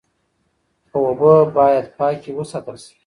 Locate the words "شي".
2.83-2.93